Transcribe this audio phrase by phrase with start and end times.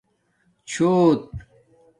[0.69, 1.19] چھݸت